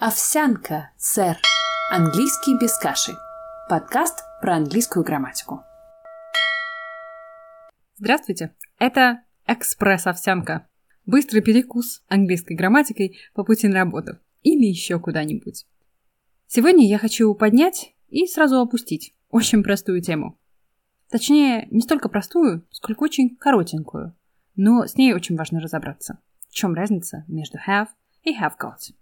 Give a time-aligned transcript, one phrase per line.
[0.00, 1.36] Овсянка, сэр.
[1.90, 3.16] Английский без каши.
[3.68, 5.64] Подкаст про английскую грамматику.
[7.96, 8.54] Здравствуйте!
[8.78, 10.68] Это экспресс-овсянка.
[11.04, 15.66] Быстрый перекус английской грамматикой по пути на работу или еще куда-нибудь.
[16.46, 20.38] Сегодня я хочу поднять и сразу опустить очень простую тему.
[21.10, 24.16] Точнее, не столько простую, сколько очень коротенькую.
[24.54, 26.20] Но с ней очень важно разобраться.
[26.48, 27.88] В чем разница между have
[28.22, 28.94] и have got.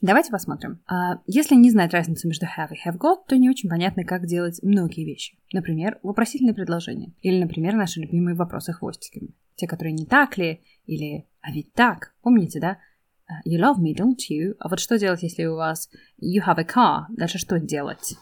[0.00, 0.80] Давайте посмотрим.
[0.86, 4.26] А, если не знать разницу между have и have got, то не очень понятно, как
[4.26, 5.36] делать многие вещи.
[5.52, 7.12] Например, вопросительные предложения.
[7.20, 9.34] Или, например, наши любимые вопросы хвостиками.
[9.56, 12.14] Те, которые не так ли, или а ведь так.
[12.22, 12.78] Помните, да?
[13.26, 14.54] А, you love me, don't you?
[14.60, 15.90] А вот что делать, если у вас
[16.22, 17.06] you have a car?
[17.10, 18.14] Дальше что делать?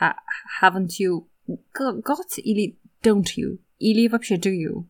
[0.00, 0.14] Ha
[0.62, 3.58] haven't you got или don't you?
[3.78, 4.84] Или вообще do you?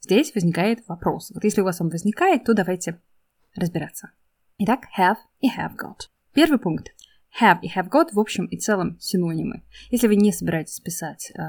[0.00, 1.30] Здесь возникает вопрос.
[1.34, 2.98] Вот если у вас он возникает, то давайте
[3.54, 4.10] разбираться.
[4.62, 6.10] Итак, have и have got.
[6.34, 6.88] Первый пункт.
[7.40, 9.62] Have и have got в общем и целом синонимы.
[9.90, 11.40] Если вы не собираетесь писать э,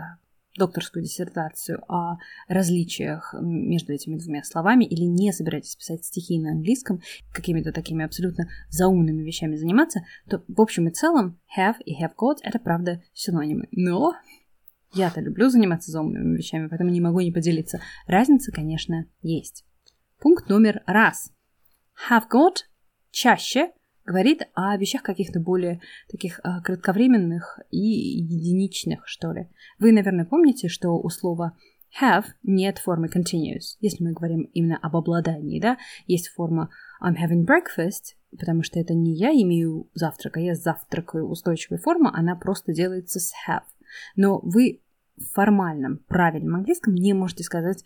[0.56, 7.02] докторскую диссертацию о различиях между этими двумя словами или не собираетесь писать стихи на английском,
[7.34, 12.38] какими-то такими абсолютно заумными вещами заниматься, то в общем и целом have и have got
[12.44, 13.68] это правда синонимы.
[13.72, 14.14] Но
[14.94, 17.82] я-то люблю заниматься заумными вещами, поэтому не могу не поделиться.
[18.08, 19.66] Разница, конечно, есть.
[20.18, 21.34] Пункт номер раз.
[22.10, 22.71] Have got
[23.12, 23.72] чаще
[24.06, 29.48] говорит о вещах каких-то более таких э, кратковременных и единичных, что ли.
[29.80, 31.56] Вы, наверное, помните, что у слова
[32.02, 33.78] have нет формы continuous.
[33.80, 36.70] Если мы говорим именно об обладании, да, есть форма
[37.04, 42.12] I'm having breakfast, потому что это не я имею завтрак, а я завтракаю устойчивая форма,
[42.14, 43.64] она просто делается с have.
[44.16, 44.82] Но вы
[45.18, 47.84] в формальном, правильном английском не можете сказать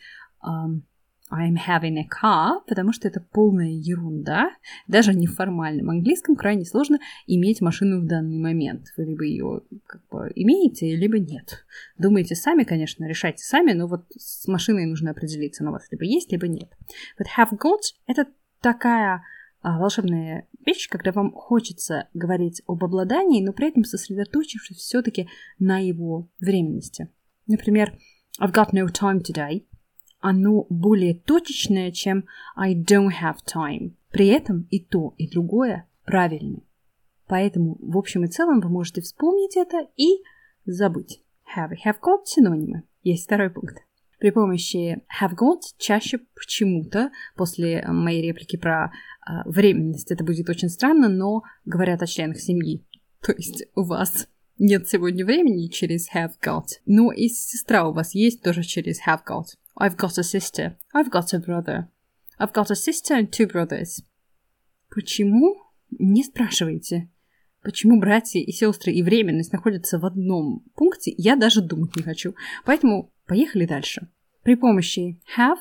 [1.35, 4.51] I'm having a car, потому что это полная ерунда.
[4.87, 8.87] Даже в неформальном английском крайне сложно иметь машину в данный момент.
[8.95, 11.65] Вы либо ее как бы имеете, либо нет.
[11.97, 16.31] Думаете сами, конечно, решайте сами, но вот с машиной нужно определиться, на вас либо есть,
[16.31, 16.71] либо нет.
[17.19, 18.27] Вот have got— это
[18.61, 19.23] такая
[19.61, 25.27] а, волшебная вещь, когда вам хочется говорить об обладании, но при этом сосредоточившись все-таки
[25.59, 27.09] на его временности.
[27.47, 27.97] Например,
[28.39, 29.65] I've got no time today—
[30.25, 32.25] оно более точечное, чем
[32.55, 33.93] I don't have time.
[34.09, 36.61] При этом и то, и другое правильно.
[37.27, 40.23] Поэтому, в общем и целом, вы можете вспомнить это и
[40.65, 41.21] забыть.
[41.55, 42.83] Have и have got синонимы.
[43.03, 43.83] Есть второй пункт.
[44.17, 50.69] При помощи have got чаще почему-то, после моей реплики про э, временность, это будет очень
[50.69, 52.83] странно, но говорят о членах семьи.
[53.21, 54.27] То есть у вас
[54.57, 59.19] нет сегодня времени через have got, но и сестра у вас есть тоже через have
[59.29, 59.45] got.
[59.77, 60.77] I've got a sister.
[60.93, 61.89] I've got a brother.
[62.39, 64.03] I've got a sister and two brothers.
[64.89, 65.55] Почему?
[65.91, 67.09] Не спрашивайте.
[67.61, 72.35] Почему братья и сестры и временность находятся в одном пункте, я даже думать не хочу.
[72.63, 74.07] Поэтому поехали дальше.
[74.43, 75.57] При помощи have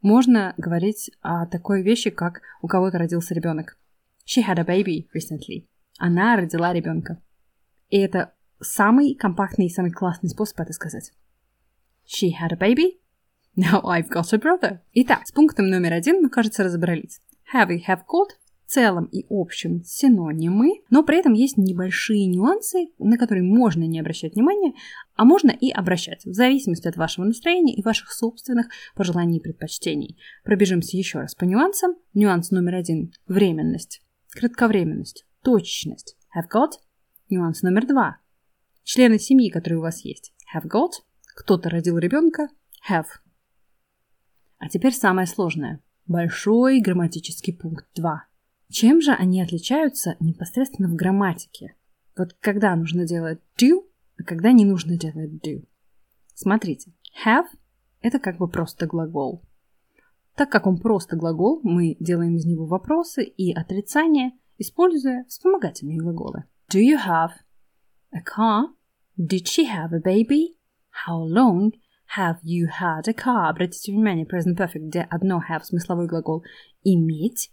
[0.00, 3.78] можно говорить о такой вещи, как у кого-то родился ребенок.
[4.26, 5.66] She had a baby recently.
[5.98, 7.22] Она родила ребенка.
[7.90, 11.12] И это самый компактный и самый классный способ это сказать.
[12.06, 12.98] She had a baby
[13.56, 14.78] Now I've got a brother.
[14.94, 17.20] Итак, с пунктом номер один мы, кажется, разобрались.
[17.54, 18.30] Have и have got
[18.66, 24.00] в целом и общем синонимы, но при этом есть небольшие нюансы, на которые можно не
[24.00, 24.72] обращать внимания,
[25.14, 28.66] а можно и обращать, в зависимости от вашего настроения и ваших собственных
[28.96, 30.18] пожеланий и предпочтений.
[30.42, 31.94] Пробежимся еще раз по нюансам.
[32.14, 36.16] Нюанс номер один– временность, кратковременность, точечность.
[36.36, 36.72] Have got.
[37.30, 38.18] Нюанс номер два–
[38.82, 40.32] члены семьи, которые у вас есть.
[40.54, 40.90] Have got.
[41.36, 42.48] Кто-то родил ребенка.
[42.90, 43.06] Have.
[44.64, 45.82] А теперь самое сложное.
[46.06, 48.24] Большой грамматический пункт 2.
[48.70, 51.76] Чем же они отличаются непосредственно в грамматике?
[52.16, 53.82] Вот когда нужно делать do,
[54.18, 55.66] а когда не нужно делать do.
[56.32, 56.94] Смотрите,
[57.26, 57.44] have–
[58.00, 59.44] это как бы просто глагол.
[60.34, 66.44] Так как он просто глагол, мы делаем из него вопросы и отрицания, используя вспомогательные глаголы.
[66.72, 67.32] Do you have
[68.12, 68.68] a car?
[69.18, 70.56] Did she have a baby?
[71.06, 71.72] How long
[72.16, 73.50] Have you had a car?
[73.50, 76.44] Обратите внимание, present perfect, где одно have смысловой глагол
[76.84, 77.50] иметь,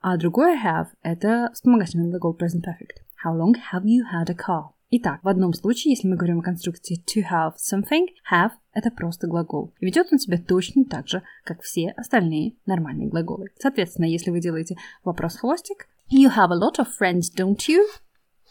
[0.00, 3.02] а другое have это вспомогательный глагол present perfect.
[3.24, 4.70] How long have you had a car?
[4.90, 9.26] Итак, в одном случае, если мы говорим о конструкции to have something, have– это просто
[9.26, 9.74] глагол.
[9.80, 13.48] И ведет он себя точно так же, как все остальные нормальные глаголы.
[13.58, 17.82] Соответственно, если вы делаете вопрос-хвостик, you have a lot of friends, don't you?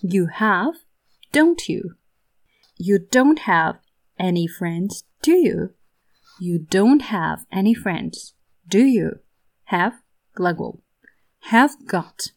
[0.03, 0.73] You have,
[1.31, 1.91] don't you?
[2.77, 3.77] You don't have
[4.19, 5.74] any friends, do you?
[6.38, 8.34] You don't have any friends,
[8.66, 9.20] do you?
[9.70, 10.82] Have – глагол.
[11.50, 12.32] Have got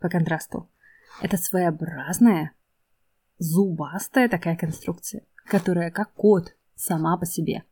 [0.00, 0.70] по контрасту.
[1.22, 2.52] Это своеобразная,
[3.38, 7.64] зубастая такая конструкция, которая как кот сама по себе.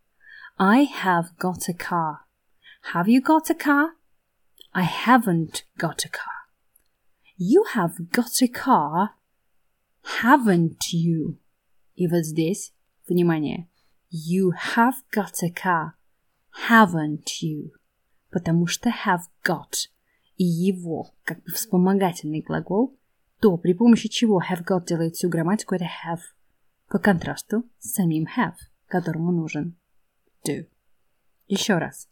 [0.59, 2.19] I have got a car.
[2.95, 3.91] Have you got a car?
[4.73, 6.35] I haven't got a car.
[7.37, 9.11] You have got a car,
[10.23, 11.39] haven't you?
[11.95, 12.73] И вот здесь,
[13.09, 13.68] внимание,
[14.10, 15.94] you have got a car,
[16.68, 17.72] haven't you?
[18.32, 19.90] Потому что have got
[20.40, 22.98] и его как бы вспомогательный глагол,
[23.42, 26.22] то при помощи чего have got делает всю грамматику, это have.
[26.88, 28.56] По контрасту с самим have,
[28.88, 29.78] которому нужен
[30.48, 30.66] do.
[31.48, 32.08] Еще раз.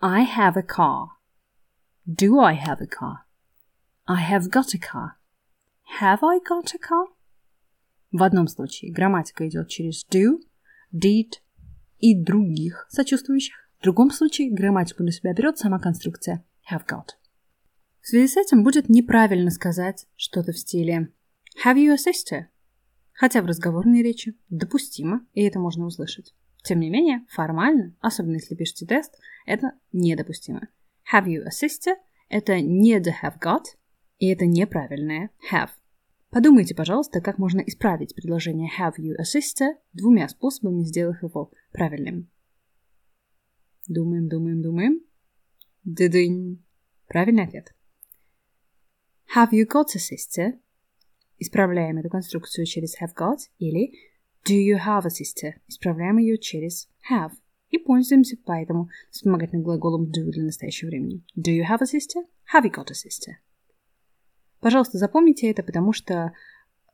[0.00, 1.08] I have a car.
[2.06, 3.24] Do I have a car?
[4.06, 5.12] I have got a car.
[6.00, 7.06] Have I got a car?
[8.10, 10.40] В одном случае грамматика идет через do,
[10.94, 11.32] did
[11.98, 13.54] и других сочувствующих.
[13.78, 17.10] В другом случае грамматику на себя берет сама конструкция have got.
[18.00, 21.12] В связи с этим будет неправильно сказать что-то в стиле
[21.64, 22.46] Have you a sister?
[23.12, 26.34] Хотя в разговорной речи допустимо, и это можно услышать.
[26.62, 29.14] Тем не менее, формально, особенно если пишете тест,
[29.46, 30.68] это недопустимо.
[31.12, 31.96] Have you a sister?
[32.28, 33.64] Это не the have got,
[34.18, 35.70] и это неправильное have.
[36.30, 42.30] Подумайте, пожалуйста, как можно исправить предложение have you a sister двумя способами, сделав его правильным.
[43.88, 45.00] Думаем, думаем, думаем.
[45.82, 46.64] Дыдынь.
[47.08, 47.74] Правильный ответ.
[49.34, 50.60] Have you got a sister?
[51.38, 53.92] Исправляем эту конструкцию через have got или
[54.48, 55.54] Do you have a sister?
[55.66, 57.32] Исправляем ее через have.
[57.70, 61.24] И пользуемся поэтому вспомогательным глаголом do для настоящего времени.
[61.36, 62.24] Do you have a sister?
[62.54, 63.38] Have you got a sister?
[64.60, 66.32] Пожалуйста, запомните это, потому что,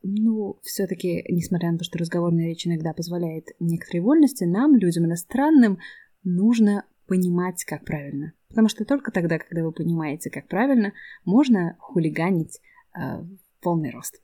[0.02, 5.78] ну, все-таки, несмотря на то, что разговорная речь иногда позволяет некоторые вольности, нам, людям иностранным,
[6.22, 8.32] нужно понимать, как правильно.
[8.48, 10.92] Потому что только тогда, когда вы понимаете, как правильно,
[11.24, 12.60] можно хулиганить
[12.98, 13.22] э,
[13.60, 14.20] полный рост.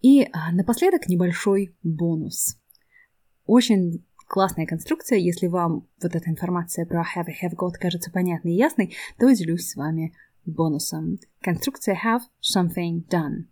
[0.00, 2.58] И э, напоследок небольшой бонус.
[3.46, 5.18] Очень классная конструкция.
[5.18, 9.68] Если вам вот эта информация про have have got кажется понятной и ясной, то делюсь
[9.68, 10.14] с вами
[10.46, 11.18] бонусом.
[11.40, 13.46] Конструкция have something done.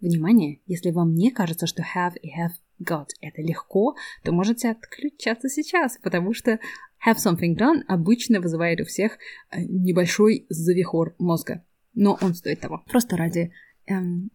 [0.00, 5.48] Внимание, если вам не кажется, что have и have got это легко, то можете отключаться
[5.48, 6.60] сейчас, потому что
[7.06, 9.18] have something done обычно вызывает у всех
[9.50, 11.64] э, небольшой завихор мозга.
[11.94, 12.84] Но он стоит того.
[12.86, 13.52] Просто ради
[13.86, 14.30] эм,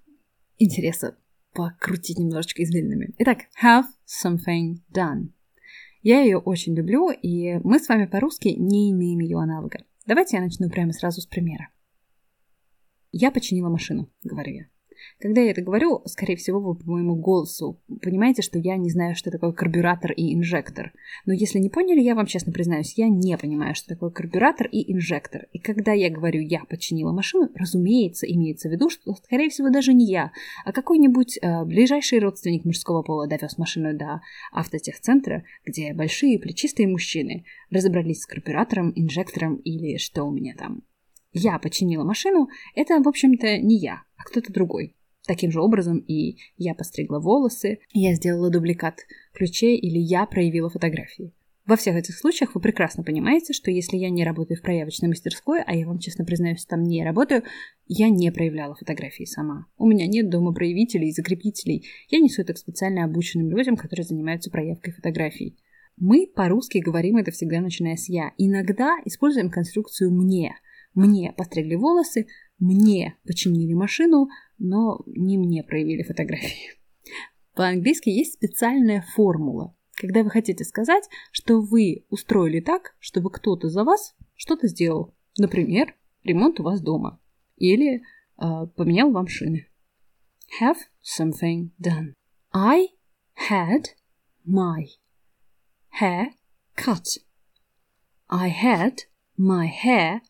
[0.57, 1.18] интереса
[1.54, 3.13] покрутить немножечко извилинами.
[3.19, 5.30] Итак, have something done.
[6.01, 9.86] Я ее очень люблю, и мы с вами по-русски не имеем ее аналога.
[10.06, 11.69] Давайте я начну прямо сразу с примера.
[13.15, 14.65] Я починила машину, говорю я.
[15.19, 19.15] Когда я это говорю, скорее всего, вы по моему голосу понимаете, что я не знаю,
[19.15, 20.94] что такое карбюратор и инжектор.
[21.27, 24.92] Но если не поняли, я вам честно признаюсь, я не понимаю, что такое карбюратор и
[24.92, 25.48] инжектор.
[25.51, 29.94] И когда я говорю «я починила машину», разумеется, имеется в виду, что, скорее всего, даже
[29.94, 30.31] не я,
[30.65, 34.21] а какой-нибудь э, ближайший родственник мужского пола довез машину до
[34.51, 40.81] автотехцентра, где большие плечистые мужчины разобрались с карбюратором, инжектором или что у меня там.
[41.33, 44.95] Я починила машину, это, в общем-то, не я, а кто-то другой.
[45.25, 49.00] Таким же образом и я постригла волосы, я сделала дубликат
[49.33, 51.33] ключей или я проявила фотографии.
[51.65, 55.62] Во всех этих случаях вы прекрасно понимаете, что если я не работаю в проявочной мастерской,
[55.65, 57.44] а я вам честно признаюсь, там не работаю,
[57.88, 59.68] я не проявляла фотографии сама.
[59.77, 61.88] У меня нет дома проявителей и закрепителей.
[62.10, 65.58] Я несу это к специально обученным людям, которые занимаются проявкой фотографий.
[65.96, 68.31] Мы по-русски говорим это всегда начиная с «я».
[68.38, 70.55] Иногда используем конструкцию «мне».
[70.93, 72.27] Мне постригли волосы,
[72.59, 76.71] мне починили машину, но не мне проявили фотографии.
[77.55, 83.83] По-английски есть специальная формула, когда вы хотите сказать, что вы устроили так, чтобы кто-то за
[83.83, 85.15] вас что-то сделал.
[85.38, 87.19] Например, ремонт у вас дома.
[87.57, 88.01] Или э,
[88.75, 89.67] поменял вам шины.
[90.59, 92.13] Have something done.
[92.53, 92.89] I
[93.50, 93.85] had
[94.45, 94.85] my
[96.00, 96.33] hair
[96.75, 97.05] cut.
[98.29, 99.00] I had
[99.38, 100.21] my hair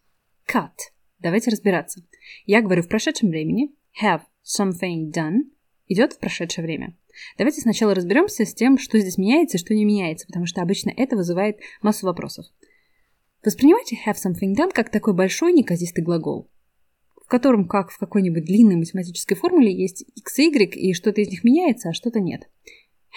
[0.51, 0.71] cut.
[1.19, 2.01] Давайте разбираться.
[2.45, 3.71] Я говорю в прошедшем времени.
[4.01, 5.43] Have something done
[5.87, 6.97] идет в прошедшее время.
[7.37, 10.91] Давайте сначала разберемся с тем, что здесь меняется и что не меняется, потому что обычно
[10.95, 12.45] это вызывает массу вопросов.
[13.43, 16.49] Воспринимайте have something done как такой большой неказистый глагол,
[17.23, 21.29] в котором, как в какой-нибудь длинной математической формуле, есть x и y, и что-то из
[21.29, 22.49] них меняется, а что-то нет.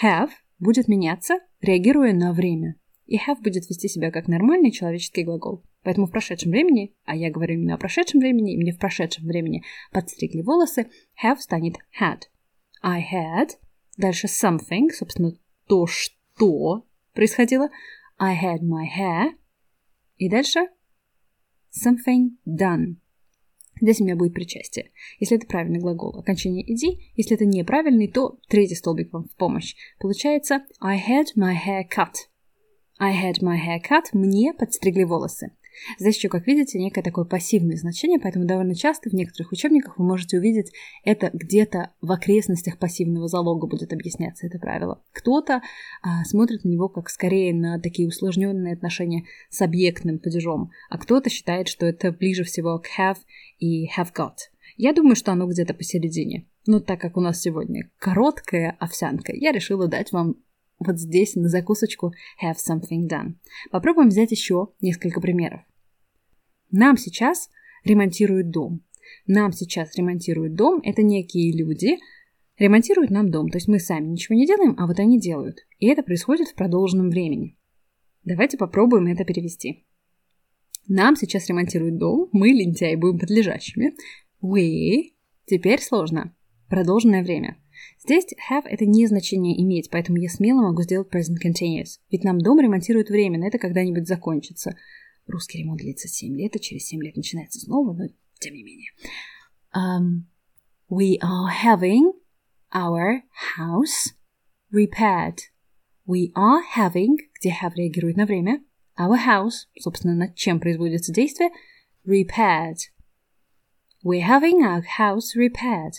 [0.02, 5.64] Have будет меняться, реагируя на время, и have будет вести себя как нормальный человеческий глагол.
[5.82, 9.26] Поэтому в прошедшем времени, а я говорю именно о прошедшем времени, и мне в прошедшем
[9.26, 10.90] времени подстригли волосы,
[11.22, 12.22] have станет had.
[12.82, 13.50] I had.
[13.96, 15.32] Дальше something, собственно,
[15.66, 16.84] то, что
[17.14, 17.70] происходило.
[18.18, 19.30] I had my hair.
[20.16, 20.68] И дальше
[21.70, 22.96] something done.
[23.80, 24.90] Здесь у меня будет причастие.
[25.20, 27.12] Если это правильный глагол, окончание «иди».
[27.14, 29.76] Если это неправильный, то третий столбик вам в помощь.
[29.98, 32.14] Получается I had my hair cut.
[32.98, 34.04] I had my hair cut.
[34.12, 35.52] Мне подстригли волосы.
[35.98, 40.04] Здесь еще, как видите, некое такое пассивное значение, поэтому довольно часто в некоторых учебниках вы
[40.04, 40.72] можете увидеть
[41.04, 45.02] это где-то в окрестностях пассивного залога будет объясняться это правило.
[45.12, 45.62] Кто-то
[46.02, 51.30] а, смотрит на него как скорее на такие усложненные отношения с объектным падежом, а кто-то
[51.30, 53.18] считает, что это ближе всего к have
[53.58, 54.36] и have got.
[54.76, 56.46] Я думаю, что оно где-то посередине.
[56.66, 60.36] Но так как у нас сегодня короткая овсянка, я решила дать вам
[60.78, 63.34] вот здесь на закусочку have something done.
[63.70, 65.60] Попробуем взять еще несколько примеров.
[66.70, 67.48] Нам сейчас
[67.84, 68.82] ремонтируют дом.
[69.26, 70.80] Нам сейчас ремонтируют дом.
[70.82, 71.98] Это некие люди
[72.58, 73.48] ремонтируют нам дом.
[73.48, 75.58] То есть мы сами ничего не делаем, а вот они делают.
[75.78, 77.56] И это происходит в продолженном времени.
[78.24, 79.86] Давайте попробуем это перевести.
[80.88, 83.94] Нам сейчас ремонтируют дом, мы, лентяи, будем подлежащими.
[84.42, 85.14] We.
[85.44, 86.34] Теперь сложно.
[86.68, 87.56] Продолженное время.
[87.98, 91.98] Здесь have это не значение иметь, поэтому я смело могу сделать present continuous.
[92.10, 94.76] Ведь нам дом ремонтируют временно, это когда-нибудь закончится.
[95.26, 98.06] Русский ремонт длится 7 лет, и через 7 лет начинается снова, но
[98.38, 98.90] тем не менее.
[99.74, 100.26] Um,
[100.88, 102.12] we are having
[102.72, 103.22] our
[103.58, 104.14] house
[104.72, 105.38] repaired.
[106.06, 108.62] We are having, где have реагирует на время,
[108.98, 111.50] our house, собственно, над чем производится действие,
[112.06, 112.78] repaired.
[114.04, 115.94] We're having our house repaired.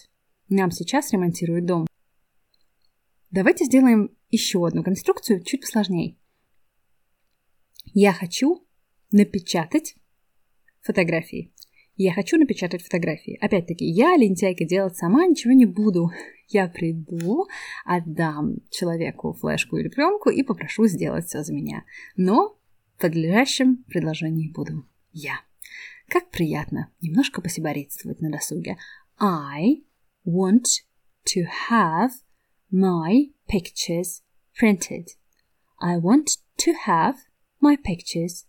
[0.49, 1.87] Нам сейчас ремонтируют дом.
[3.31, 6.15] Давайте сделаем еще одну конструкцию чуть посложнее.
[7.93, 8.65] Я хочу
[9.11, 9.95] напечатать
[10.81, 11.51] фотографии.
[11.95, 13.37] Я хочу напечатать фотографии.
[13.41, 16.11] Опять-таки, я, лентяйка, делать сама ничего не буду.
[16.49, 17.45] Я приду,
[17.83, 21.83] отдам человеку флешку или пленку и попрошу сделать все за меня.
[22.15, 22.57] Но
[22.95, 25.41] в подлежащем предложении буду я.
[26.07, 28.77] Как приятно немножко посиборитствовать на досуге.
[29.19, 29.83] I
[30.27, 30.84] want
[31.25, 32.12] to have
[32.69, 34.22] my pictures
[34.53, 35.12] printed.
[35.81, 37.15] I want to have
[37.62, 38.46] my pictures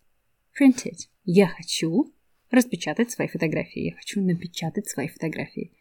[0.59, 1.09] printed.
[1.25, 2.13] Я хочу
[2.51, 3.91] распечатать свои фотографии.
[3.91, 5.73] Я хочу напечатать свои фотографии.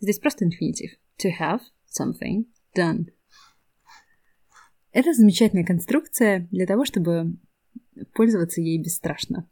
[0.00, 0.92] Здесь просто инфинитив.
[1.18, 2.44] To have something
[2.76, 3.06] done.
[4.92, 7.36] Это замечательная конструкция для того, чтобы
[8.14, 9.48] пользоваться ей бесстрашно.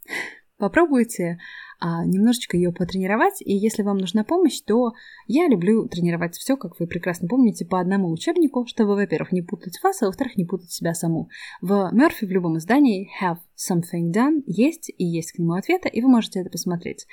[0.57, 1.39] Попробуйте
[1.81, 4.93] немножечко ее потренировать, и если вам нужна помощь, то
[5.27, 9.81] я люблю тренировать все, как вы прекрасно помните, по одному учебнику, чтобы, во-первых, не путать
[9.83, 11.29] вас, а во-вторых, не путать себя саму.
[11.61, 16.03] В Мерфи в любом издании have something done есть, и есть к нему ответы, и
[16.03, 17.07] вы можете это посмотреть.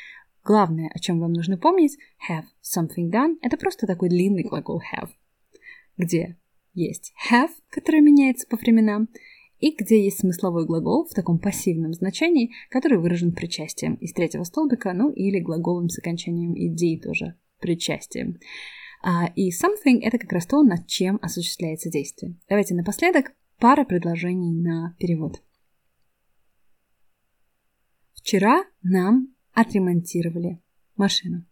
[0.43, 1.98] Главное, о чем вам нужно помнить,
[2.29, 5.10] have something done, это просто такой длинный глагол have,
[5.98, 6.38] где
[6.74, 9.10] есть have, который меняется по временам,
[9.59, 14.93] и где есть смысловой глагол в таком пассивном значении, который выражен причастием из третьего столбика,
[14.93, 18.39] ну или глаголом с окончанием ed тоже причастием.
[19.01, 22.35] А, и something— это как раз то, над чем осуществляется действие.
[22.50, 25.41] Давайте напоследок пара предложений на перевод.
[28.13, 30.62] Вчера нам отремонтировали
[30.95, 31.45] машину.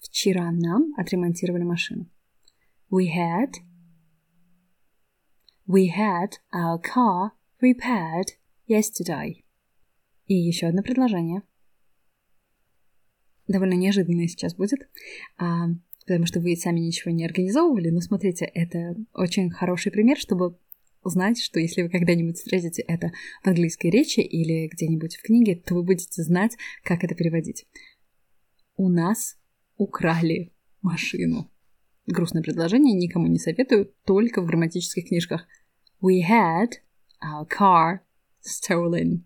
[0.00, 2.10] Вчера нам отремонтировали машину.
[2.90, 3.52] We had
[5.68, 8.28] We had our car repaired
[8.66, 9.44] yesterday.
[10.26, 11.42] И еще одно предложение.
[13.46, 14.88] Довольно неожиданное сейчас будет,
[15.36, 15.66] а,
[16.06, 20.58] потому что вы сами ничего не организовывали, но смотрите, это очень хороший пример, чтобы
[21.04, 25.74] знать, что если вы когда-нибудь встретите это в английской речи или где-нибудь в книге, то
[25.74, 27.66] вы будете знать, как это переводить.
[28.76, 29.36] У нас
[29.76, 31.50] украли машину.
[32.08, 35.46] Грустное предложение, никому не советую, только в грамматических книжках.
[36.00, 36.78] We had
[37.22, 37.98] our car
[38.42, 39.24] stolen.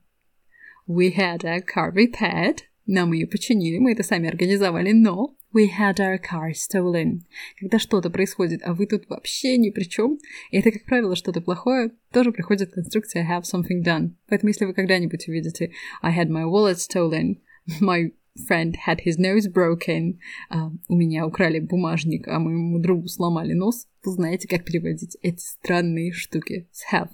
[0.88, 2.58] We had our car repaired.
[2.86, 7.20] Нам ее починили, мы это сами организовали, но we had our car stolen.
[7.60, 10.18] Когда что-то происходит, а вы тут вообще ни при чем,
[10.50, 14.16] и это, как правило, что-то плохое, тоже приходит конструкция have something done.
[14.28, 15.70] Поэтому если вы когда-нибудь увидите
[16.02, 17.36] I had my wallet stolen,
[17.80, 18.12] my
[18.46, 20.18] friend had his nose broken.
[20.50, 23.86] Uh, у меня украли бумажник, а моему другу сломали нос.
[24.04, 27.10] Вы знаете, как переводить эти странные штуки с have.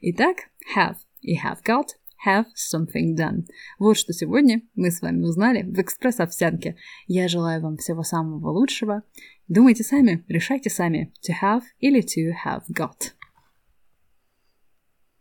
[0.00, 0.36] Итак,
[0.76, 1.88] have и have got,
[2.26, 3.46] have something done.
[3.78, 6.76] Вот что сегодня мы с вами узнали в экспресс-овсянке.
[7.06, 9.02] Я желаю вам всего самого лучшего.
[9.48, 13.14] Думайте сами, решайте сами, to have или to have got.